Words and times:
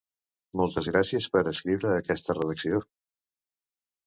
Moltes 0.61 0.87
gràcies 0.95 1.27
per 1.35 1.43
escriure 1.51 1.93
aquesta 1.99 2.37
redacció. 2.39 2.81